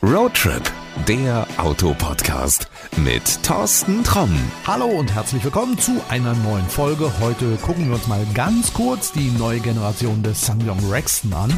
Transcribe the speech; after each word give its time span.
Roadtrip, 0.00 0.64
der 1.06 1.46
Autopodcast 1.58 2.68
mit 2.96 3.42
Thorsten 3.42 4.02
Tromm. 4.04 4.36
Hallo 4.66 4.86
und 4.86 5.14
herzlich 5.14 5.44
willkommen 5.44 5.78
zu 5.78 6.00
einer 6.08 6.34
neuen 6.34 6.66
Folge. 6.66 7.12
Heute 7.20 7.56
gucken 7.56 7.88
wir 7.88 7.94
uns 7.94 8.06
mal 8.06 8.26
ganz 8.34 8.72
kurz 8.72 9.12
die 9.12 9.30
neue 9.30 9.60
Generation 9.60 10.22
des 10.22 10.44
Sangyong 10.44 10.90
Rexton 10.90 11.32
an. 11.32 11.52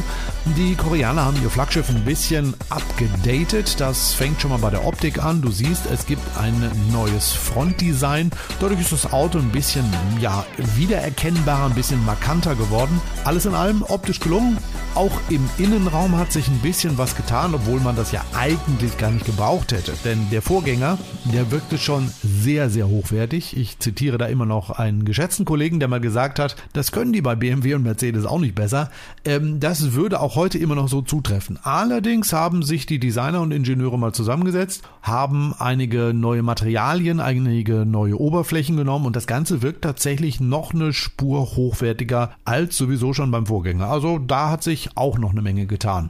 Die 0.57 0.75
Koreaner 0.75 1.25
haben 1.25 1.41
ihr 1.41 1.49
Flaggschiff 1.49 1.89
ein 1.89 2.05
bisschen 2.05 2.53
abgedatet. 2.69 3.79
Das 3.79 4.13
fängt 4.13 4.41
schon 4.41 4.51
mal 4.51 4.59
bei 4.59 4.69
der 4.69 4.85
Optik 4.85 5.23
an. 5.23 5.41
Du 5.41 5.51
siehst, 5.51 5.85
es 5.91 6.05
gibt 6.05 6.23
ein 6.37 6.71
neues 6.91 7.31
Frontdesign. 7.31 8.31
Dadurch 8.59 8.81
ist 8.81 8.91
das 8.91 9.11
Auto 9.11 9.39
ein 9.39 9.51
bisschen 9.51 9.85
ja, 10.19 10.45
wiedererkennbarer, 10.75 11.65
ein 11.65 11.75
bisschen 11.75 12.03
markanter 12.05 12.55
geworden. 12.55 13.01
Alles 13.23 13.45
in 13.45 13.55
allem 13.55 13.83
optisch 13.83 14.19
gelungen. 14.19 14.57
Auch 14.93 15.13
im 15.29 15.49
Innenraum 15.57 16.17
hat 16.17 16.31
sich 16.33 16.47
ein 16.49 16.59
bisschen 16.59 16.97
was 16.97 17.15
getan, 17.15 17.55
obwohl 17.55 17.79
man 17.79 17.95
das 17.95 18.11
ja 18.11 18.23
eigentlich 18.33 18.97
gar 18.97 19.09
nicht 19.09 19.25
gebraucht 19.31 19.71
hätte. 19.71 19.93
Denn 20.03 20.29
der 20.29 20.41
Vorgänger, 20.41 20.97
der 21.33 21.51
wirkte 21.51 21.77
schon 21.77 22.11
sehr, 22.21 22.69
sehr 22.69 22.89
hochwertig. 22.89 23.55
Ich 23.55 23.79
zitiere 23.79 24.17
da 24.17 24.25
immer 24.25 24.45
noch 24.45 24.71
einen 24.71 25.05
geschätzten 25.05 25.45
Kollegen, 25.45 25.79
der 25.79 25.87
mal 25.87 26.01
gesagt 26.01 26.37
hat, 26.37 26.57
das 26.73 26.91
können 26.91 27.13
die 27.13 27.21
bei 27.21 27.35
BMW 27.35 27.75
und 27.75 27.83
Mercedes 27.83 28.25
auch 28.25 28.39
nicht 28.39 28.55
besser. 28.55 28.89
Ähm, 29.23 29.59
das 29.59 29.93
würde 29.93 30.19
auch 30.19 30.35
heute 30.35 30.57
immer 30.57 30.75
noch 30.75 30.89
so 30.89 31.01
zutreffen. 31.01 31.57
Allerdings 31.63 32.33
haben 32.33 32.61
sich 32.61 32.85
die 32.85 32.99
Designer 32.99 33.41
und 33.41 33.51
Ingenieure 33.51 33.97
mal 33.97 34.13
zusammengesetzt, 34.13 34.83
haben 35.01 35.53
einige 35.57 36.13
neue 36.13 36.43
Materialien, 36.43 37.21
einige 37.21 37.85
neue 37.85 38.19
Oberflächen 38.19 38.75
genommen 38.75 39.05
und 39.05 39.15
das 39.15 39.27
Ganze 39.27 39.61
wirkt 39.61 39.83
tatsächlich 39.83 40.41
noch 40.41 40.73
eine 40.73 40.91
Spur 40.91 41.55
hochwertiger 41.55 42.31
als 42.43 42.75
sowieso 42.75 43.13
schon 43.13 43.31
beim 43.31 43.45
Vorgänger. 43.45 43.87
Also 43.87 44.19
da 44.19 44.49
hat 44.49 44.61
sich 44.63 44.89
auch 44.95 45.17
noch 45.17 45.31
eine 45.31 45.41
Menge 45.41 45.67
getan. 45.67 46.09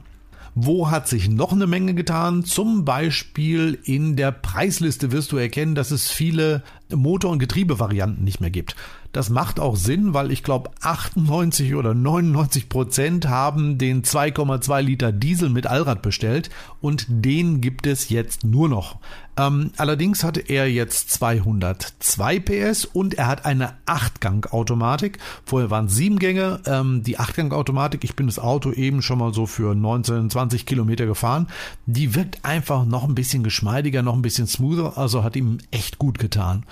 Wo 0.54 0.90
hat 0.90 1.08
sich 1.08 1.30
noch 1.30 1.52
eine 1.52 1.66
Menge 1.66 1.94
getan? 1.94 2.44
Zum 2.44 2.84
Beispiel 2.84 3.78
in 3.84 4.16
der 4.16 4.32
Preisliste 4.32 5.10
wirst 5.10 5.32
du 5.32 5.38
erkennen, 5.38 5.74
dass 5.74 5.90
es 5.90 6.10
viele 6.10 6.62
Motor- 6.90 7.30
und 7.30 7.38
Getriebevarianten 7.38 8.22
nicht 8.22 8.40
mehr 8.40 8.50
gibt. 8.50 8.76
Das 9.12 9.28
macht 9.28 9.60
auch 9.60 9.76
Sinn, 9.76 10.14
weil 10.14 10.30
ich 10.32 10.42
glaube 10.42 10.70
98 10.80 11.74
oder 11.74 11.94
99 11.94 12.70
Prozent 12.70 13.28
haben 13.28 13.76
den 13.76 14.02
2,2 14.02 14.80
Liter 14.80 15.12
Diesel 15.12 15.50
mit 15.50 15.66
Allrad 15.66 16.00
bestellt 16.00 16.48
und 16.80 17.06
den 17.08 17.60
gibt 17.60 17.86
es 17.86 18.08
jetzt 18.08 18.44
nur 18.44 18.70
noch. 18.70 18.96
Ähm, 19.36 19.70
allerdings 19.76 20.24
hatte 20.24 20.40
er 20.40 20.70
jetzt 20.70 21.10
202 21.10 22.40
PS 22.40 22.84
und 22.84 23.14
er 23.14 23.28
hat 23.28 23.46
eine 23.46 23.74
8-Gang-Automatik. 23.86 25.18
Vorher 25.44 25.70
waren 25.70 25.86
es 25.86 25.94
7 25.94 26.18
Gänge. 26.18 26.60
Ähm, 26.66 27.02
die 27.02 27.18
8-Gang-Automatik, 27.18 28.04
ich 28.04 28.14
bin 28.14 28.26
das 28.26 28.38
Auto 28.38 28.72
eben 28.72 29.00
schon 29.00 29.18
mal 29.18 29.32
so 29.32 29.46
für 29.46 29.74
19, 29.74 30.28
20 30.28 30.66
Kilometer 30.66 31.06
gefahren. 31.06 31.48
Die 31.86 32.14
wirkt 32.14 32.44
einfach 32.44 32.84
noch 32.84 33.04
ein 33.04 33.14
bisschen 33.14 33.42
geschmeidiger, 33.42 34.02
noch 34.02 34.14
ein 34.14 34.22
bisschen 34.22 34.46
smoother, 34.46 34.98
also 34.98 35.22
hat 35.22 35.36
ihm 35.36 35.58
echt 35.70 35.98
gut 35.98 36.18
getan. 36.18 36.64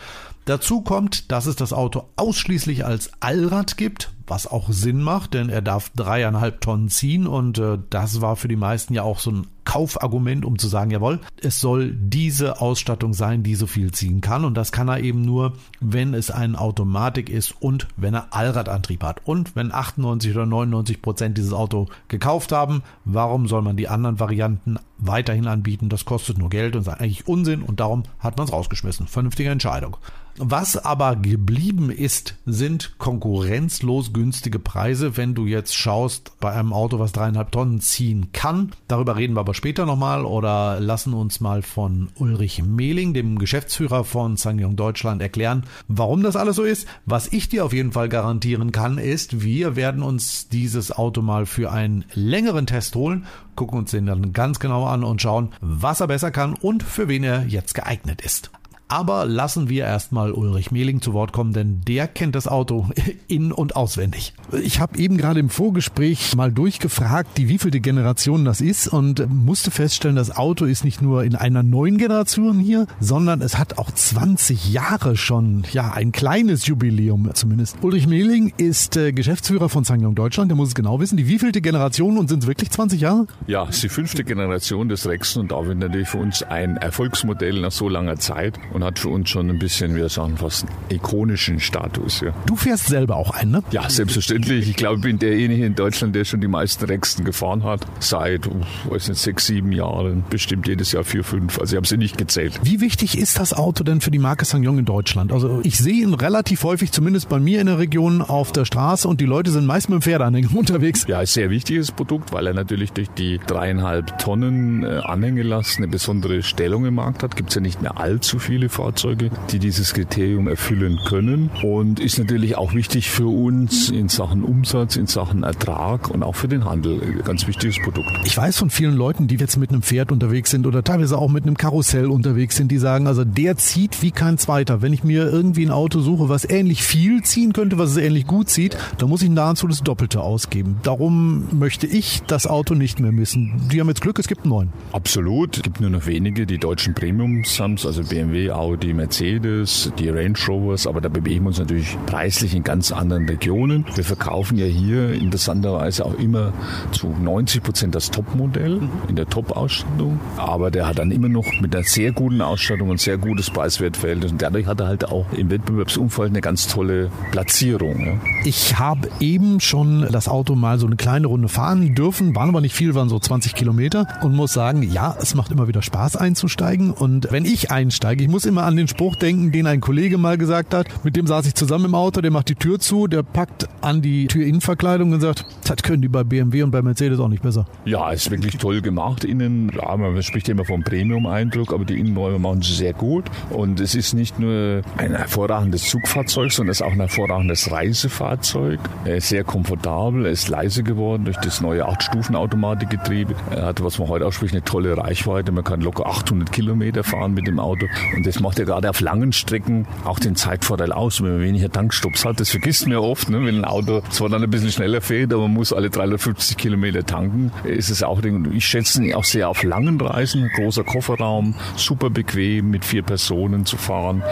Dazu 0.51 0.81
kommt, 0.81 1.31
dass 1.31 1.47
es 1.47 1.55
das 1.55 1.73
Auto 1.73 2.09
ausschließlich 2.17 2.85
als 2.85 3.13
Allrad 3.21 3.77
gibt, 3.77 4.11
was 4.31 4.47
auch 4.47 4.71
Sinn 4.71 5.03
macht, 5.03 5.35
denn 5.35 5.49
er 5.49 5.61
darf 5.61 5.91
dreieinhalb 5.91 6.61
Tonnen 6.61 6.89
ziehen 6.89 7.27
und 7.27 7.59
äh, 7.59 7.79
das 7.91 8.21
war 8.21 8.37
für 8.37 8.49
die 8.49 8.57
meisten 8.57 8.95
ja 8.95 9.03
auch 9.03 9.19
so 9.19 9.33
ein 9.33 9.47
Kaufargument, 9.65 10.45
um 10.45 10.59
zu 10.59 10.69
sagen, 10.69 10.91
jawohl, 10.91 11.21
es 11.41 11.61
soll 11.61 11.93
diese 11.95 12.61
Ausstattung 12.61 13.13
sein, 13.13 13.43
die 13.43 13.55
so 13.55 13.67
viel 13.67 13.93
ziehen 13.93 14.21
kann 14.21 14.45
und 14.45 14.55
das 14.55 14.73
kann 14.73 14.89
er 14.89 15.01
eben 15.01 15.23
nur, 15.23 15.53
wenn 15.81 16.15
es 16.15 16.31
eine 16.31 16.59
Automatik 16.59 17.29
ist 17.29 17.55
und 17.61 17.87
wenn 17.97 18.15
er 18.15 18.35
Allradantrieb 18.35 19.03
hat. 19.03 19.21
Und 19.25 19.55
wenn 19.55 19.73
98 19.73 20.33
oder 20.33 20.47
99 20.47 21.03
Prozent 21.03 21.39
dieses 21.39 21.53
Auto 21.53 21.87
gekauft 22.09 22.53
haben, 22.53 22.83
warum 23.05 23.47
soll 23.49 23.63
man 23.63 23.77
die 23.77 23.89
anderen 23.89 24.19
Varianten 24.19 24.79
weiterhin 24.99 25.47
anbieten? 25.47 25.89
Das 25.89 26.05
kostet 26.05 26.39
nur 26.39 26.51
Geld 26.51 26.75
und 26.75 26.83
ist 26.83 26.89
eigentlich 26.89 27.29
Unsinn 27.29 27.63
und 27.63 27.81
darum 27.81 28.05
hat 28.19 28.39
man 28.39 28.47
es 28.47 28.53
rausgeschmissen. 28.53 29.07
Vernünftige 29.07 29.51
Entscheidung. 29.51 29.97
Was 30.37 30.77
aber 30.77 31.17
geblieben 31.17 31.91
ist, 31.91 32.37
sind 32.47 32.99
konkurrenzlos 32.99 34.13
günstige 34.21 34.59
Preise, 34.59 35.17
wenn 35.17 35.35
du 35.35 35.47
jetzt 35.47 35.75
schaust 35.75 36.39
bei 36.41 36.53
einem 36.53 36.75
Auto, 36.75 36.99
was 36.99 37.13
dreieinhalb 37.13 37.51
Tonnen 37.53 37.81
ziehen 37.81 38.33
kann. 38.33 38.73
Darüber 38.87 39.17
reden 39.17 39.35
wir 39.35 39.41
aber 39.41 39.55
später 39.55 39.87
nochmal 39.87 40.27
oder 40.27 40.79
lassen 40.79 41.15
uns 41.15 41.41
mal 41.41 41.63
von 41.63 42.11
Ulrich 42.17 42.63
Mehling, 42.63 43.15
dem 43.15 43.39
Geschäftsführer 43.39 44.05
von 44.05 44.37
Sangyong 44.37 44.77
Deutschland, 44.77 45.23
erklären, 45.23 45.65
warum 45.89 46.23
das 46.23 46.37
alles 46.37 46.57
so 46.57 46.65
ist. 46.65 46.87
Was 47.07 47.33
ich 47.33 47.49
dir 47.49 47.65
auf 47.65 47.73
jeden 47.73 47.93
Fall 47.93 48.11
garantieren 48.11 48.73
kann, 48.73 48.99
ist, 48.99 49.41
wir 49.41 49.75
werden 49.75 50.03
uns 50.03 50.51
dieses 50.51 50.93
Auto 50.93 51.23
mal 51.23 51.47
für 51.47 51.73
einen 51.73 52.05
längeren 52.13 52.67
Test 52.67 52.97
holen, 52.97 53.25
gucken 53.57 53.79
uns 53.79 53.93
den 53.93 54.05
dann 54.05 54.35
ganz 54.35 54.61
genau 54.61 54.85
an 54.85 55.03
und 55.03 55.23
schauen, 55.23 55.55
was 55.63 56.01
er 56.01 56.09
besser 56.09 56.31
kann 56.31 56.53
und 56.53 56.83
für 56.83 57.09
wen 57.09 57.25
er 57.25 57.47
jetzt 57.47 57.75
geeignet 57.75 58.21
ist. 58.21 58.51
Aber 58.91 59.25
lassen 59.25 59.69
wir 59.69 59.85
erstmal 59.85 60.33
Ulrich 60.33 60.73
Mehling 60.73 61.01
zu 61.01 61.13
Wort 61.13 61.33
kommen, 61.33 61.53
denn 61.53 61.81
der 61.87 62.09
kennt 62.09 62.35
das 62.35 62.49
Auto 62.49 62.89
in- 63.29 63.53
und 63.53 63.77
auswendig. 63.77 64.35
Ich 64.65 64.81
habe 64.81 64.99
eben 64.99 65.17
gerade 65.17 65.39
im 65.39 65.49
Vorgespräch 65.49 66.35
mal 66.35 66.51
durchgefragt, 66.51 67.39
die 67.39 67.49
wievielte 67.49 67.79
Generation 67.79 68.45
das 68.45 68.61
ist 68.61 68.89
und 68.89 69.25
musste 69.31 69.71
feststellen, 69.71 70.17
das 70.17 70.37
Auto 70.37 70.65
ist 70.65 70.85
nicht 70.85 71.03
nur 71.03 71.23
in 71.23 71.37
einer 71.37 71.63
neuen 71.63 71.99
Generation 71.99 72.59
hier, 72.59 72.89
sondern 72.99 73.43
es 73.43 73.59
hat 73.59 73.79
auch 73.79 73.93
20 73.93 74.73
Jahre 74.73 75.17
schon, 75.17 75.63
ja, 75.71 75.93
ein 75.93 76.11
kleines 76.11 76.67
Jubiläum 76.67 77.31
zumindest. 77.35 77.77
Ulrich 77.83 78.09
Mehling 78.09 78.53
ist 78.57 78.97
äh, 78.97 79.13
Geschäftsführer 79.13 79.69
von 79.69 79.85
Sangyong 79.85 80.17
Deutschland, 80.17 80.51
der 80.51 80.57
muss 80.57 80.71
es 80.71 80.75
genau 80.75 80.99
wissen. 80.99 81.17
Die 81.17 81.29
wievielte 81.29 81.61
Generation 81.61 82.19
und 82.19 82.29
sind 82.29 82.43
es 82.43 82.49
wirklich 82.49 82.73
20 82.73 83.01
Jahre? 83.01 83.29
Ja, 83.47 83.69
es 83.69 83.77
ist 83.77 83.85
die 83.85 83.89
fünfte 83.89 84.25
Generation 84.25 84.89
des 84.89 85.07
Rexen 85.07 85.43
und 85.43 85.53
damit 85.53 85.79
natürlich 85.79 86.09
für 86.09 86.19
uns 86.19 86.43
ein 86.43 86.77
Erfolgsmodell 86.77 87.61
nach 87.61 87.71
so 87.71 87.89
langer 87.89 88.17
Zeit. 88.17 88.59
Und 88.73 88.80
und 88.81 88.87
hat 88.87 88.99
für 88.99 89.11
uns 89.11 89.29
schon 89.29 89.51
ein 89.51 89.59
bisschen, 89.59 89.95
wir 89.95 90.09
sagen 90.09 90.39
fast, 90.39 90.67
ikonischen 90.89 91.61
Status. 91.61 92.21
Ja. 92.21 92.33
Du 92.47 92.57
fährst 92.57 92.87
selber 92.87 93.17
auch 93.17 93.31
ein, 93.31 93.51
ne? 93.51 93.63
Ja, 93.71 93.89
selbstverständlich. 93.89 94.69
Ich 94.69 94.77
glaube, 94.77 94.97
ich 94.97 95.03
bin 95.03 95.19
derjenige 95.19 95.67
in 95.67 95.75
Deutschland, 95.75 96.15
der 96.15 96.25
schon 96.25 96.41
die 96.41 96.49
meisten 96.49 96.85
Rexen 96.87 97.25
gefahren 97.25 97.63
hat. 97.63 97.87
Seit, 97.99 98.49
weiß 98.89 99.09
nicht, 99.09 99.21
sechs, 99.21 99.47
sieben 99.47 99.73
Jahren. 99.73 100.25
Bestimmt 100.31 100.67
jedes 100.67 100.93
Jahr 100.93 101.05
vier, 101.05 101.25
fünf. 101.25 101.59
Also 101.59 101.75
ich 101.75 101.77
habe 101.77 101.87
sie 101.87 101.99
nicht 101.99 102.17
gezählt. 102.17 102.59
Wie 102.63 102.81
wichtig 102.81 103.19
ist 103.19 103.39
das 103.39 103.53
Auto 103.53 103.85
denn 103.85 104.01
für 104.01 104.11
die 104.11 104.19
Marke 104.19 104.45
Sangyong 104.45 104.79
in 104.79 104.85
Deutschland? 104.87 105.33
Also 105.33 105.61
ich 105.63 105.77
sehe 105.77 106.03
ihn 106.03 106.15
relativ 106.15 106.65
häufig, 106.65 106.91
zumindest 106.93 107.29
bei 107.29 107.39
mir 107.39 107.61
in 107.61 107.67
der 107.67 107.79
Region, 107.79 108.23
auf 108.23 108.53
der 108.53 108.65
Straße 108.65 109.07
und 109.07 109.21
die 109.21 109.27
Leute 109.27 109.51
sind 109.51 109.67
meist 109.67 109.91
mit 109.91 110.01
dem 110.01 110.03
Pferdeanhänger 110.03 110.49
unterwegs. 110.55 111.05
Ja, 111.07 111.19
ein 111.19 111.27
sehr 111.27 111.51
wichtiges 111.51 111.93
Produkt, 111.93 112.33
weil 112.33 112.47
er 112.47 112.55
natürlich 112.55 112.93
durch 112.93 113.11
die 113.11 113.39
dreieinhalb 113.47 114.19
Tonnen 114.19 114.85
äh, 114.85 115.01
Anhängelast 115.05 115.79
eine 115.79 115.89
besondere 115.89 116.43
Stellung 116.43 116.87
im 116.87 116.95
Markt 116.95 117.23
hat. 117.23 117.37
Gibt 117.37 117.51
es 117.51 117.57
ja 117.57 117.61
nicht 117.61 117.83
mehr 117.83 117.99
allzu 117.99 118.39
viele 118.39 118.70
Fahrzeuge, 118.71 119.31
die 119.51 119.59
dieses 119.59 119.93
Kriterium 119.93 120.49
erfüllen 120.49 120.99
können 121.09 121.51
und 121.63 122.01
ist 122.01 122.19
natürlich 122.19 122.57
auch 122.57 122.75
wichtig 122.75 123.11
für 123.11 123.27
uns 123.27 123.91
in 123.91 124.09
Sachen 124.09 124.45
Umsatz, 124.45 124.97
in 124.97 125.07
Sachen 125.07 125.43
Ertrag 125.43 126.11
und 126.11 126.23
auch 126.23 126.37
für 126.37 126.49
den 126.49 126.65
Handel. 126.65 127.01
Ein 127.03 127.23
ganz 127.25 127.47
wichtiges 127.47 127.79
Produkt. 127.83 128.09
Ich 128.25 128.37
weiß 128.37 128.57
von 128.59 128.71
vielen 128.71 128.95
Leuten, 128.97 129.27
die 129.27 129.37
jetzt 129.37 129.57
mit 129.57 129.71
einem 129.71 129.83
Pferd 129.83 130.13
unterwegs 130.13 130.51
sind 130.51 130.67
oder 130.67 130.83
teilweise 130.85 131.19
auch 131.19 131.29
mit 131.29 131.45
einem 131.45 131.57
Karussell 131.57 132.07
unterwegs 132.07 132.57
sind, 132.57 132.71
die 132.71 132.79
sagen, 132.79 133.07
also 133.07 133.25
der 133.25 133.57
zieht 133.57 134.03
wie 134.03 134.13
kein 134.13 134.39
zweiter. 134.39 134.83
Wenn 134.83 134.93
ich 134.93 135.05
mir 135.05 135.31
irgendwie 135.31 135.67
ein 135.67 135.71
Auto 135.71 136.01
suche, 136.01 136.29
was 136.29 136.49
ähnlich 136.49 136.83
viel 136.83 137.23
ziehen 137.23 137.53
könnte, 137.53 137.79
was 137.79 137.91
es 137.91 137.97
ähnlich 137.97 138.27
gut 138.27 138.49
zieht, 138.49 138.77
dann 138.99 139.09
muss 139.09 139.23
ich 139.23 139.31
nahezu 139.31 139.67
das 139.67 139.83
Doppelte 139.83 140.21
ausgeben. 140.21 140.77
Darum 140.83 141.49
möchte 141.59 141.87
ich 141.87 142.23
das 142.27 142.47
Auto 142.47 142.75
nicht 142.75 143.01
mehr 143.01 143.13
missen. 143.13 143.69
Die 143.73 143.81
haben 143.81 143.89
jetzt 143.89 144.01
Glück, 144.01 144.19
es 144.19 144.29
gibt 144.29 144.43
einen 144.43 144.51
neuen. 144.51 144.73
Absolut. 144.93 145.57
Es 145.57 145.63
gibt 145.63 145.81
nur 145.81 145.91
noch 145.91 146.07
wenige, 146.07 146.47
die 146.47 146.59
deutschen 146.59 146.95
Premiums 146.95 147.59
haben 147.59 147.77
also 147.85 148.03
BMW, 148.05 148.51
Audi, 148.61 148.93
Mercedes, 148.93 149.91
die 149.99 150.11
Range 150.11 150.37
Rovers, 150.47 150.87
aber 150.87 151.01
da 151.01 151.09
bewegen 151.09 151.45
wir 151.45 151.49
uns 151.49 151.59
natürlich 151.59 151.97
preislich 152.05 152.55
in 152.55 152.63
ganz 152.63 152.93
anderen 152.93 153.27
Regionen. 153.27 153.87
Wir 153.95 154.05
verkaufen 154.05 154.59
ja 154.59 154.67
hier 154.67 155.15
interessanterweise 155.15 156.05
auch 156.05 156.13
immer 156.19 156.53
zu 156.93 157.09
90 157.09 157.63
Prozent 157.63 157.95
das 157.95 158.11
Topmodell 158.11 158.83
in 159.09 159.17
der 159.17 159.27
Top-Ausstattung, 159.27 160.21
aber 160.37 160.71
der 160.71 160.87
hat 160.87 160.99
dann 160.99 161.11
immer 161.11 161.31
noch 161.31 161.47
mit 161.63 161.75
einer 161.75 161.85
sehr 161.85 162.13
guten 162.13 162.43
Ausstattung 162.43 162.91
ein 162.91 162.99
sehr 162.99 163.17
gutes 163.17 163.49
Preiswertverhältnis 163.49 164.33
und 164.33 164.43
dadurch 164.43 164.67
hat 164.67 164.79
er 164.81 164.89
halt 164.89 165.07
auch 165.07 165.25
im 165.33 165.51
Wettbewerbsumfeld 165.51 166.29
eine 166.29 166.43
ganz 166.43 166.67
tolle 166.67 167.11
Platzierung. 167.31 168.01
Ja. 168.05 168.13
Ich 168.45 168.79
habe 168.79 169.09
eben 169.21 169.61
schon 169.61 170.07
das 170.13 170.29
Auto 170.29 170.55
mal 170.55 170.79
so 170.79 170.87
eine 170.87 170.97
kleine 170.97 171.29
Runde 171.29 171.49
fahren 171.49 171.95
dürfen, 171.95 172.35
waren 172.35 172.51
aber 172.51 172.61
nicht 172.61 172.75
viel, 172.75 172.95
waren 172.95 173.09
so 173.09 173.19
20 173.19 173.55
Kilometer 173.55 174.07
und 174.21 174.37
muss 174.37 174.53
sagen, 174.53 174.83
ja, 174.83 175.17
es 175.19 175.35
macht 175.35 175.51
immer 175.51 175.67
wieder 175.67 175.81
Spaß 175.81 176.17
einzusteigen 176.17 176.91
und 176.91 177.29
wenn 177.31 177.47
ich 177.47 177.71
einsteige, 177.71 178.23
ich 178.23 178.29
muss 178.29 178.50
immer 178.51 178.65
an 178.65 178.77
den 178.77 178.89
Spruch 178.89 179.17
denken, 179.17 179.53
den 179.53 179.67
ein 179.67 179.81
Kollege 179.81 180.19
mal 180.19 180.37
gesagt 180.37 180.75
hat. 180.75 180.87
Mit 181.05 181.17
dem 181.17 181.27
saß 181.27 181.47
ich 181.47 181.55
zusammen 181.55 181.87
im 181.87 181.95
Auto, 181.95 182.21
der 182.21 182.31
macht 182.31 182.49
die 182.49 182.57
Tür 182.57 182.79
zu, 182.79 183.07
der 183.07 183.23
packt 183.23 183.69
an 183.81 184.03
die 184.03 184.27
Türinnenverkleidung 184.27 185.13
und 185.13 185.21
sagt, 185.21 185.47
das 185.65 185.77
können 185.83 186.03
die 186.03 186.09
bei 186.09 186.25
BMW 186.25 186.65
und 186.65 186.73
bei 186.73 186.83
Mercedes 186.83 187.21
auch 187.21 187.29
nicht 187.29 187.43
besser. 187.43 187.67
Ja, 187.85 188.11
ist 188.11 188.31
wirklich 188.31 188.57
toll 188.59 188.83
gemacht 188.83 189.25
innen. 189.25 189.71
Ja, 189.75 189.97
man 189.97 190.21
spricht 190.23 190.49
immer 190.49 190.65
vom 190.65 190.83
Premium-Eindruck, 190.83 191.73
aber 191.73 191.85
die 191.85 191.99
Innenräume 191.99 192.41
machen 192.41 192.63
sie 192.63 192.75
sehr 192.75 192.93
gut. 192.93 193.25
Und 193.51 193.79
es 193.79 193.95
ist 193.95 194.15
nicht 194.15 194.39
nur 194.41 194.83
ein 194.97 195.15
hervorragendes 195.15 195.89
Zugfahrzeug, 195.89 196.53
sondern 196.53 196.73
es 196.73 196.81
ist 196.81 196.87
auch 196.87 196.93
ein 196.93 196.99
hervorragendes 196.99 197.71
Reisefahrzeug. 197.71 198.81
Er 199.05 199.17
ist 199.19 199.29
sehr 199.29 199.45
komfortabel, 199.45 200.27
er 200.27 200.33
ist 200.33 200.49
leise 200.49 200.83
geworden 200.83 201.25
durch 201.25 201.37
das 201.37 201.61
neue 201.61 201.89
8-Stufen-Automatikgetriebe. 201.89 203.35
Er 203.53 203.67
hat, 203.67 203.85
was 203.85 204.01
man 204.01 204.09
heute 204.09 204.27
ausspricht, 204.27 204.55
eine 204.55 204.65
tolle 204.65 204.97
Reichweite. 204.97 205.53
Man 205.53 205.63
kann 205.63 205.81
locker 205.81 206.07
800 206.07 206.51
Kilometer 206.51 207.05
fahren 207.05 207.33
mit 207.33 207.47
dem 207.47 207.61
Auto. 207.61 207.87
Und 208.17 208.27
das 208.31 208.41
macht 208.41 208.61
ja 208.61 208.65
gerade 208.65 208.89
auf 208.89 209.01
langen 209.01 209.33
Strecken 209.33 209.89
auch 210.05 210.21
den 210.21 210.37
Zeitvorteil 210.37 210.93
aus, 210.93 211.21
wenn 211.21 211.33
man 211.33 211.41
weniger 211.41 211.69
Tankstops 211.69 212.25
hat. 212.25 212.39
Das 212.39 212.51
vergisst 212.51 212.83
man 212.83 212.93
ja 212.93 212.99
oft, 213.01 213.29
ne? 213.29 213.45
wenn 213.45 213.57
ein 213.57 213.65
Auto 213.65 214.03
zwar 214.11 214.29
dann 214.29 214.43
ein 214.45 214.51
bisschen 214.51 214.71
schneller 214.71 215.01
fährt, 215.01 215.33
aber 215.33 215.43
man 215.43 215.55
muss 215.55 215.73
alle 215.73 215.91
350 215.91 216.57
Kilometer 216.57 217.05
tanken. 217.05 217.51
Ist 217.65 217.91
es 217.91 218.05
auch, 218.05 218.23
ich 218.53 218.65
schätze 218.65 219.03
ihn 219.03 219.15
auch 219.15 219.25
sehr 219.25 219.49
auf 219.49 219.65
langen 219.65 220.01
Reisen. 220.01 220.49
Großer 220.55 220.85
Kofferraum, 220.85 221.57
super 221.75 222.09
bequem 222.09 222.71
mit 222.71 222.85
vier 222.85 223.03
Personen 223.03 223.67
zu 223.67 223.77
fahren. 223.77 224.23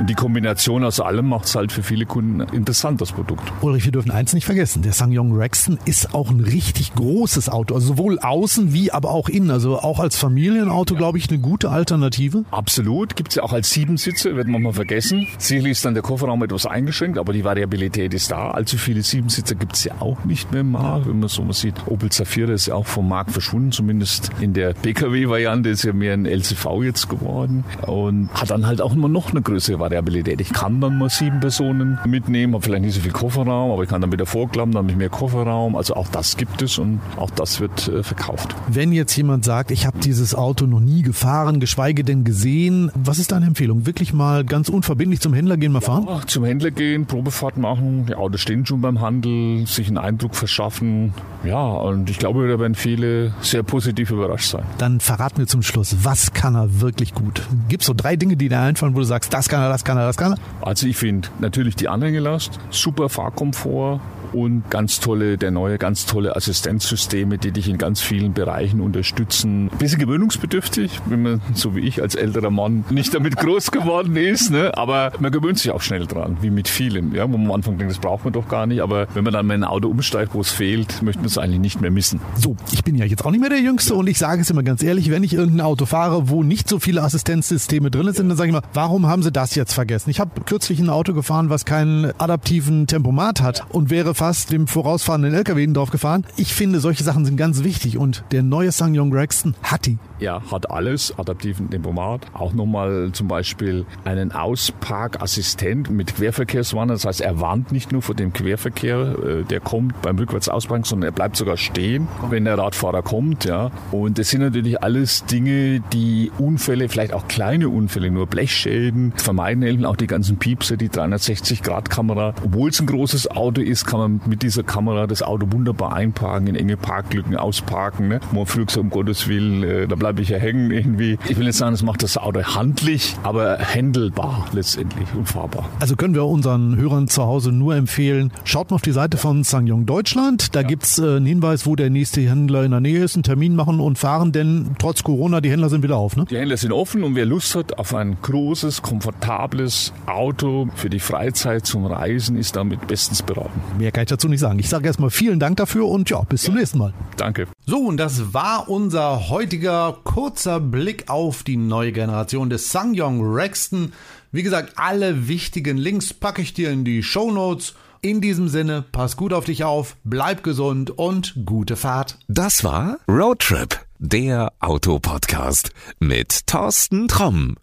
Und 0.00 0.10
die 0.10 0.14
Kombination 0.14 0.82
aus 0.82 0.98
allem 0.98 1.28
macht 1.28 1.44
es 1.44 1.54
halt 1.54 1.70
für 1.70 1.84
viele 1.84 2.06
Kunden 2.06 2.40
interessant, 2.40 3.00
das 3.00 3.12
Produkt. 3.12 3.52
Ulrich, 3.60 3.84
wir 3.84 3.92
dürfen 3.92 4.10
eins 4.10 4.32
nicht 4.32 4.46
vergessen. 4.46 4.82
Der 4.82 4.92
SsangYong 4.92 5.36
Rexton 5.36 5.78
ist 5.84 6.12
auch 6.12 6.30
ein 6.30 6.40
richtig 6.40 6.92
großes 6.94 7.48
Auto. 7.48 7.76
Also 7.76 7.86
sowohl 7.86 8.18
außen 8.18 8.72
wie 8.72 8.90
aber 8.90 9.10
auch 9.12 9.28
innen. 9.28 9.52
Also 9.52 9.78
auch 9.78 10.00
als 10.00 10.16
Familienauto, 10.16 10.96
glaube 10.96 11.18
ich, 11.18 11.28
eine 11.30 11.38
gute 11.38 11.70
Alternative. 11.70 12.44
Absolut. 12.50 13.14
Gibt 13.14 13.28
es 13.28 13.36
ja 13.36 13.43
auch 13.44 13.52
als 13.52 13.70
Siebensitzer, 13.70 14.34
wird 14.36 14.48
man 14.48 14.62
mal 14.62 14.72
vergessen. 14.72 15.28
Sicherlich 15.38 15.72
ist 15.72 15.84
dann 15.84 15.92
der 15.92 16.02
Kofferraum 16.02 16.42
etwas 16.42 16.64
eingeschränkt, 16.64 17.18
aber 17.18 17.34
die 17.34 17.44
Variabilität 17.44 18.14
ist 18.14 18.30
da. 18.30 18.50
Allzu 18.50 18.78
viele 18.78 19.02
Siebensitzer 19.02 19.54
gibt 19.54 19.76
es 19.76 19.84
ja 19.84 19.94
auch 20.00 20.24
nicht 20.24 20.50
mehr 20.50 20.62
im 20.62 20.72
Markt, 20.72 21.06
wenn 21.06 21.20
man 21.20 21.28
so 21.28 21.42
mal 21.42 21.52
sieht. 21.52 21.74
Opel 21.86 22.10
Zafira 22.10 22.52
ist 22.52 22.66
ja 22.66 22.74
auch 22.74 22.86
vom 22.86 23.06
Markt 23.06 23.32
verschwunden, 23.32 23.70
zumindest 23.70 24.30
in 24.40 24.54
der 24.54 24.72
PKW-Variante 24.72 25.68
ist 25.68 25.84
ja 25.84 25.92
mehr 25.92 26.14
ein 26.14 26.24
LCV 26.24 26.82
jetzt 26.82 27.10
geworden 27.10 27.64
und 27.86 28.30
hat 28.32 28.50
dann 28.50 28.66
halt 28.66 28.80
auch 28.80 28.94
immer 28.94 29.08
noch 29.08 29.30
eine 29.30 29.42
größere 29.42 29.78
Variabilität. 29.78 30.40
Ich 30.40 30.52
kann 30.52 30.80
dann 30.80 30.96
mal 30.96 31.10
sieben 31.10 31.40
Personen 31.40 31.98
mitnehmen, 32.06 32.54
habe 32.54 32.64
vielleicht 32.64 32.84
nicht 32.84 32.94
so 32.94 33.00
viel 33.02 33.12
Kofferraum, 33.12 33.72
aber 33.72 33.82
ich 33.82 33.90
kann 33.90 34.00
dann 34.00 34.10
wieder 34.10 34.24
vorklappen, 34.24 34.72
dann 34.72 34.84
habe 34.84 34.92
ich 34.92 34.96
mehr 34.96 35.10
Kofferraum. 35.10 35.76
Also 35.76 35.94
auch 35.96 36.08
das 36.08 36.38
gibt 36.38 36.62
es 36.62 36.78
und 36.78 37.00
auch 37.16 37.30
das 37.30 37.60
wird 37.60 37.88
äh, 37.88 38.02
verkauft. 38.02 38.54
Wenn 38.68 38.92
jetzt 38.92 39.14
jemand 39.16 39.44
sagt, 39.44 39.70
ich 39.70 39.86
habe 39.86 39.98
dieses 39.98 40.34
Auto 40.34 40.64
noch 40.64 40.80
nie 40.80 41.02
gefahren, 41.02 41.60
geschweige 41.60 42.04
denn 42.04 42.24
gesehen, 42.24 42.90
was 42.94 43.18
ist 43.18 43.33
deine 43.34 43.46
Empfehlung? 43.46 43.86
Wirklich 43.86 44.12
mal 44.12 44.44
ganz 44.44 44.68
unverbindlich 44.68 45.20
zum 45.20 45.34
Händler 45.34 45.56
gehen, 45.56 45.72
mal 45.72 45.80
fahren? 45.80 46.06
Ja, 46.08 46.20
zum 46.26 46.44
Händler 46.44 46.70
gehen, 46.70 47.06
Probefahrt 47.06 47.56
machen, 47.56 48.06
die 48.06 48.14
Autos 48.14 48.40
stehen 48.40 48.64
schon 48.64 48.80
beim 48.80 49.00
Handel, 49.00 49.66
sich 49.66 49.88
einen 49.88 49.98
Eindruck 49.98 50.34
verschaffen. 50.34 51.12
Ja, 51.44 51.62
und 51.62 52.08
ich 52.10 52.18
glaube, 52.18 52.48
da 52.48 52.58
werden 52.58 52.74
viele 52.74 53.34
sehr 53.40 53.62
positiv 53.62 54.10
überrascht 54.10 54.50
sein. 54.50 54.64
Dann 54.78 55.00
verrat 55.00 55.38
mir 55.38 55.46
zum 55.46 55.62
Schluss, 55.62 55.96
was 56.02 56.32
kann 56.32 56.54
er 56.54 56.80
wirklich 56.80 57.14
gut? 57.14 57.42
Gibt 57.68 57.82
es 57.82 57.86
so 57.86 57.94
drei 57.94 58.16
Dinge, 58.16 58.36
die 58.36 58.48
dir 58.48 58.60
einfallen, 58.60 58.94
wo 58.94 59.00
du 59.00 59.04
sagst, 59.04 59.32
das 59.34 59.48
kann 59.48 59.60
er, 59.60 59.68
das 59.68 59.84
kann 59.84 59.96
er, 59.98 60.06
das 60.06 60.16
kann 60.16 60.32
er? 60.32 60.38
Also 60.66 60.86
ich 60.86 60.96
finde 60.96 61.28
natürlich 61.40 61.76
die 61.76 61.88
Anhängelast, 61.88 62.58
super 62.70 63.08
Fahrkomfort, 63.08 64.00
und 64.34 64.70
ganz 64.70 65.00
tolle, 65.00 65.38
der 65.38 65.50
neue, 65.50 65.78
ganz 65.78 66.06
tolle 66.06 66.36
Assistenzsysteme, 66.36 67.38
die 67.38 67.52
dich 67.52 67.68
in 67.68 67.78
ganz 67.78 68.00
vielen 68.00 68.32
Bereichen 68.32 68.80
unterstützen. 68.80 69.70
bisschen 69.78 70.00
gewöhnungsbedürftig, 70.00 71.00
wenn 71.06 71.22
man, 71.22 71.40
so 71.54 71.76
wie 71.76 71.80
ich 71.80 72.02
als 72.02 72.14
älterer 72.14 72.50
Mann, 72.50 72.84
nicht 72.90 73.14
damit 73.14 73.36
groß 73.36 73.70
geworden 73.70 74.16
ist, 74.16 74.50
ne? 74.50 74.76
aber 74.76 75.12
man 75.20 75.30
gewöhnt 75.30 75.58
sich 75.58 75.70
auch 75.70 75.82
schnell 75.82 76.06
dran, 76.06 76.38
wie 76.40 76.50
mit 76.50 76.68
vielen, 76.68 77.14
ja? 77.14 77.24
wo 77.30 77.38
man 77.38 77.46
am 77.46 77.52
Anfang 77.52 77.78
denkt, 77.78 77.92
das 77.92 78.00
braucht 78.00 78.24
man 78.24 78.32
doch 78.32 78.48
gar 78.48 78.66
nicht, 78.66 78.82
aber 78.82 79.06
wenn 79.14 79.24
man 79.24 79.32
dann 79.32 79.46
mal 79.46 79.54
ein 79.54 79.64
Auto 79.64 79.88
umsteigt, 79.88 80.34
wo 80.34 80.40
es 80.40 80.50
fehlt, 80.50 81.02
möchte 81.02 81.20
man 81.20 81.26
es 81.26 81.38
eigentlich 81.38 81.60
nicht 81.60 81.80
mehr 81.80 81.90
missen. 81.90 82.20
So, 82.36 82.56
ich 82.72 82.82
bin 82.82 82.96
ja 82.96 83.04
jetzt 83.04 83.24
auch 83.24 83.30
nicht 83.30 83.40
mehr 83.40 83.50
der 83.50 83.60
Jüngste 83.60 83.94
und 83.94 84.08
ich 84.08 84.18
sage 84.18 84.42
es 84.42 84.50
immer 84.50 84.62
ganz 84.62 84.82
ehrlich, 84.82 85.10
wenn 85.10 85.22
ich 85.22 85.34
irgendein 85.34 85.60
Auto 85.60 85.86
fahre, 85.86 86.28
wo 86.28 86.42
nicht 86.42 86.68
so 86.68 86.80
viele 86.80 87.02
Assistenzsysteme 87.02 87.90
drin 87.90 88.12
sind, 88.12 88.28
dann 88.28 88.36
sage 88.36 88.48
ich 88.48 88.54
mal, 88.54 88.62
warum 88.72 89.06
haben 89.06 89.22
sie 89.22 89.32
das 89.32 89.54
jetzt 89.54 89.72
vergessen? 89.72 90.10
Ich 90.10 90.18
habe 90.18 90.40
kürzlich 90.44 90.80
ein 90.80 90.90
Auto 90.90 91.14
gefahren, 91.14 91.50
was 91.50 91.64
keinen 91.64 92.12
adaptiven 92.18 92.86
Tempomat 92.86 93.40
hat 93.40 93.64
und 93.70 93.90
wäre 93.90 94.14
fast 94.14 94.23
dem 94.32 94.66
vorausfahrenden 94.66 95.34
LKW 95.34 95.66
drauf 95.68 95.90
gefahren. 95.90 96.24
Ich 96.36 96.54
finde, 96.54 96.80
solche 96.80 97.04
Sachen 97.04 97.24
sind 97.24 97.36
ganz 97.36 97.62
wichtig 97.62 97.98
und 97.98 98.24
der 98.32 98.42
neue 98.42 98.72
SsangYong 98.72 99.10
Braxton 99.10 99.54
hat 99.62 99.86
die. 99.86 99.98
Ja, 100.20 100.42
hat 100.50 100.70
alles, 100.70 101.18
adaptiven 101.18 101.70
Tempomat. 101.70 102.26
Auch 102.32 102.52
nochmal 102.52 103.10
zum 103.12 103.28
Beispiel 103.28 103.84
einen 104.04 104.32
Ausparkassistent 104.32 105.90
mit 105.90 106.14
Querverkehrswarner. 106.16 106.94
Das 106.94 107.04
heißt, 107.04 107.20
er 107.20 107.40
warnt 107.40 107.72
nicht 107.72 107.92
nur 107.92 108.02
vor 108.02 108.14
dem 108.14 108.32
Querverkehr, 108.32 109.16
äh, 109.18 109.42
der 109.44 109.60
kommt 109.60 110.00
beim 110.02 110.16
Rückwärtsausparken, 110.18 110.84
sondern 110.84 111.08
er 111.08 111.12
bleibt 111.12 111.36
sogar 111.36 111.56
stehen, 111.56 112.08
wenn 112.30 112.44
der 112.44 112.58
Radfahrer 112.58 113.02
kommt. 113.02 113.44
Ja. 113.44 113.70
Und 113.90 114.18
das 114.18 114.30
sind 114.30 114.42
natürlich 114.42 114.82
alles 114.82 115.24
Dinge, 115.26 115.80
die 115.92 116.30
Unfälle, 116.38 116.88
vielleicht 116.88 117.12
auch 117.12 117.26
kleine 117.26 117.68
Unfälle, 117.68 118.10
nur 118.10 118.26
Blechschäden 118.26 119.12
vermeiden 119.16 119.62
helfen. 119.62 119.84
Auch 119.84 119.96
die 119.96 120.06
ganzen 120.06 120.36
Piepser, 120.36 120.76
die 120.76 120.88
360-Grad-Kamera. 120.88 122.34
Obwohl 122.44 122.70
es 122.70 122.80
ein 122.80 122.86
großes 122.86 123.30
Auto 123.30 123.60
ist, 123.60 123.84
kann 123.86 123.98
man 123.98 124.20
mit 124.26 124.42
dieser 124.42 124.62
Kamera 124.62 125.06
das 125.06 125.22
Auto 125.22 125.46
wunderbar 125.50 125.92
einparken, 125.92 126.46
in 126.46 126.54
enge 126.54 126.76
Parklücken 126.76 127.36
ausparken. 127.36 128.08
Ne? 128.08 128.20
Man 128.32 128.46
früher 128.46 128.66
gesagt, 128.66 128.84
um 128.84 128.90
Gottes 128.90 129.28
Willen, 129.28 129.62
äh, 129.62 129.88
da 129.88 129.96
bleibe 130.04 130.20
ich 130.20 130.28
ja 130.28 130.36
hängen 130.36 130.70
irgendwie. 130.70 131.16
Ich 131.30 131.38
will 131.38 131.46
nicht 131.46 131.56
sagen, 131.56 131.72
es 131.72 131.82
macht 131.82 132.02
das 132.02 132.18
Auto 132.18 132.42
handlich, 132.42 133.16
aber 133.22 133.56
händelbar 133.56 134.48
letztendlich 134.52 135.08
und 135.16 135.26
fahrbar. 135.26 135.66
Also 135.80 135.96
können 135.96 136.14
wir 136.14 136.26
unseren 136.26 136.76
Hörern 136.76 137.08
zu 137.08 137.22
Hause 137.22 137.52
nur 137.52 137.74
empfehlen, 137.74 138.30
schaut 138.44 138.70
mal 138.70 138.74
auf 138.74 138.82
die 138.82 138.92
Seite 138.92 139.16
von 139.16 139.44
SsangYong 139.44 139.86
Deutschland. 139.86 140.54
Da 140.54 140.60
ja. 140.60 140.66
gibt's 140.66 140.98
äh, 140.98 141.16
einen 141.16 141.24
Hinweis, 141.24 141.64
wo 141.64 141.74
der 141.74 141.88
nächste 141.88 142.20
Händler 142.20 142.64
in 142.64 142.72
der 142.72 142.80
Nähe 142.80 143.02
ist, 143.02 143.16
einen 143.16 143.22
Termin 143.22 143.56
machen 143.56 143.80
und 143.80 143.96
fahren, 143.96 144.30
denn 144.32 144.76
trotz 144.78 145.04
Corona, 145.04 145.40
die 145.40 145.50
Händler 145.50 145.70
sind 145.70 145.82
wieder 145.82 145.96
auf. 145.96 146.18
Ne? 146.18 146.26
Die 146.28 146.36
Händler 146.36 146.58
sind 146.58 146.72
offen 146.72 147.02
und 147.02 147.14
wer 147.14 147.24
Lust 147.24 147.54
hat 147.54 147.78
auf 147.78 147.94
ein 147.94 148.18
großes, 148.20 148.82
komfortables 148.82 149.94
Auto 150.04 150.68
für 150.74 150.90
die 150.90 151.00
Freizeit 151.00 151.64
zum 151.64 151.86
Reisen, 151.86 152.36
ist 152.36 152.56
damit 152.56 152.86
bestens 152.88 153.22
beraten. 153.22 153.58
Mehr 153.78 153.90
kann 153.90 154.02
ich 154.02 154.10
dazu 154.10 154.28
nicht 154.28 154.40
sagen. 154.40 154.58
Ich 154.58 154.68
sage 154.68 154.86
erstmal 154.86 155.08
vielen 155.08 155.40
Dank 155.40 155.56
dafür 155.56 155.88
und 155.88 156.10
ja, 156.10 156.20
bis 156.28 156.42
zum 156.42 156.56
nächsten 156.56 156.76
Mal. 156.76 156.92
Danke. 157.16 157.46
So, 157.64 157.78
und 157.78 157.96
das 157.96 158.34
war 158.34 158.68
unser 158.68 159.30
heutiger 159.30 159.93
kurzer 159.94 160.60
Blick 160.60 161.08
auf 161.08 161.42
die 161.42 161.56
neue 161.56 161.92
Generation 161.92 162.50
des 162.50 162.68
SsangYong 162.68 163.22
Rexton. 163.22 163.92
Wie 164.32 164.42
gesagt, 164.42 164.74
alle 164.76 165.28
wichtigen 165.28 165.76
Links 165.76 166.12
packe 166.12 166.42
ich 166.42 166.54
dir 166.54 166.70
in 166.70 166.84
die 166.84 167.02
Show 167.02 167.30
Notes. 167.30 167.74
In 168.00 168.20
diesem 168.20 168.48
Sinne, 168.48 168.84
pass 168.92 169.16
gut 169.16 169.32
auf 169.32 169.46
dich 169.46 169.64
auf, 169.64 169.96
bleib 170.04 170.42
gesund 170.42 170.90
und 170.90 171.34
gute 171.46 171.76
Fahrt. 171.76 172.18
Das 172.28 172.62
war 172.62 172.98
Roadtrip, 173.08 173.80
der 173.98 174.52
Autopodcast 174.60 175.70
mit 176.00 176.46
Thorsten 176.46 177.08
Tromm. 177.08 177.54